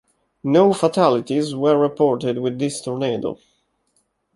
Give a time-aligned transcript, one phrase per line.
[0.43, 3.37] No fatalities were reported with this tornado.